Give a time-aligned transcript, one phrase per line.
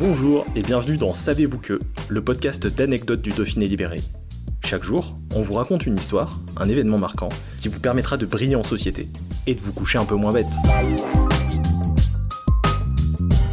[0.00, 1.78] Bonjour et bienvenue dans Savez-vous que,
[2.08, 4.00] le podcast d'anecdotes du Dauphiné libéré.
[4.64, 7.28] Chaque jour, on vous raconte une histoire, un événement marquant,
[7.58, 9.08] qui vous permettra de briller en société
[9.46, 10.46] et de vous coucher un peu moins bête.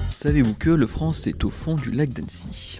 [0.10, 2.80] Savez-vous que le France est au fond du lac d'Annecy?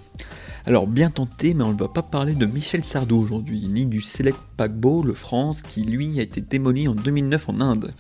[0.66, 4.00] Alors bien tenté, mais on ne va pas parler de Michel Sardou aujourd'hui, ni du
[4.00, 7.94] Select paquebot Le France qui lui a été démoli en 2009 en Inde.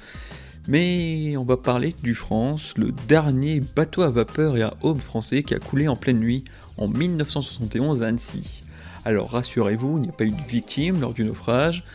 [0.68, 5.42] Mais on va parler du France, le dernier bateau à vapeur et à homme français
[5.42, 6.44] qui a coulé en pleine nuit
[6.76, 8.62] en 1971 à Annecy.
[9.06, 11.86] Alors rassurez-vous, il n'y a pas eu de victime lors du naufrage,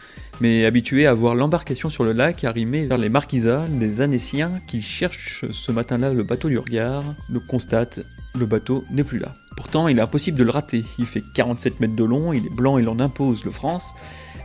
[0.41, 4.81] mais habitué à voir l'embarcation sur le lac arrimer vers les marquisats, les Annéciens qui
[4.81, 8.00] cherchent ce matin-là le bateau du regard, le constatent,
[8.34, 9.33] le bateau n'est plus là.
[9.56, 12.55] Pourtant, il est impossible de le rater, il fait 47 mètres de long, il est
[12.55, 13.94] blanc et l'on impose le France,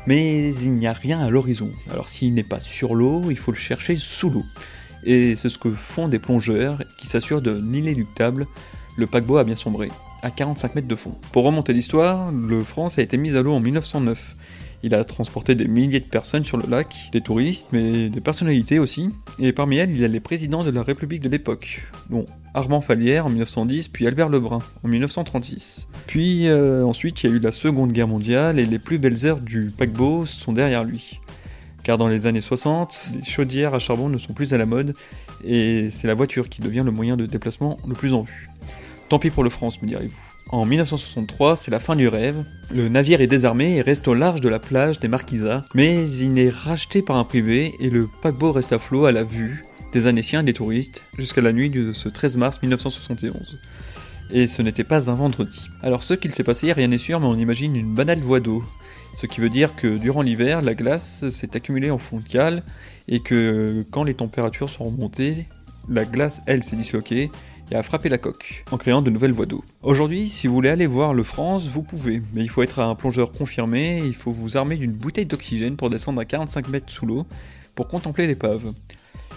[0.06, 1.72] mais il n'y a rien à l'horizon.
[1.92, 4.46] Alors s'il n'est pas sur l'eau, il faut le chercher sous l'eau.
[5.04, 8.48] Et c'est ce que font des plongeurs qui s'assurent de l'inéluctable,
[8.98, 9.90] le paquebot a bien sombré,
[10.22, 11.16] à 45 mètres de fond.
[11.32, 14.36] Pour remonter l'histoire, le France a été mis à l'eau en 1909.
[14.84, 18.80] Il a transporté des milliers de personnes sur le lac, des touristes, mais des personnalités
[18.80, 19.10] aussi.
[19.40, 22.82] Et parmi elles, il y a les présidents de la République de l'époque, dont Armand
[22.82, 25.88] Fallière en 1910, puis Albert Lebrun en 1936.
[26.06, 29.26] Puis euh, ensuite, il y a eu la Seconde Guerre mondiale et les plus belles
[29.26, 31.20] heures du paquebot sont derrière lui.
[31.84, 34.94] Car dans les années 60, les chaudières à charbon ne sont plus à la mode
[35.44, 38.50] et c'est la voiture qui devient le moyen de déplacement le plus en vue.
[39.10, 40.27] Tant pis pour le France, me direz-vous.
[40.50, 42.44] En 1963, c'est la fin du rêve.
[42.74, 46.40] Le navire est désarmé et reste au large de la plage des Marquisats, mais il
[46.40, 50.08] est racheté par un privé et le paquebot reste à flot à la vue des
[50.08, 53.60] Annéciens et des touristes jusqu'à la nuit de ce 13 mars 1971.
[54.32, 55.68] Et ce n'était pas un vendredi.
[55.82, 58.64] Alors ce qu'il s'est passé, rien n'est sûr, mais on imagine une banale voie d'eau.
[59.18, 62.64] Ce qui veut dire que durant l'hiver, la glace s'est accumulée en fond de cale
[63.10, 65.46] et que quand les températures sont remontées,
[65.90, 67.32] la glace, elle, s'est disloquée
[67.72, 69.64] et a frappé la coque, en créant de nouvelles voies d'eau.
[69.84, 72.96] Aujourd'hui, si vous voulez aller voir le France, vous pouvez, mais il faut être un
[72.96, 77.06] plongeur confirmé, il faut vous armer d'une bouteille d'oxygène pour descendre à 45 mètres sous
[77.06, 77.26] l'eau
[77.76, 78.74] pour contempler l'épave.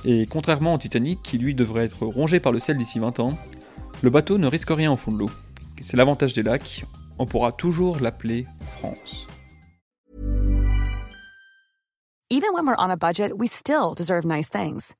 [0.05, 3.39] Et contrairement au Titanic, qui lui devrait être rongé par le sel d'ici 20 ans,
[4.03, 5.31] le bateau ne risque rien au fond de l'eau.
[5.81, 6.85] C'est l'avantage des lacs,
[7.19, 8.47] on pourra toujours l'appeler
[8.79, 9.27] France.
[14.71, 15.00] Budget.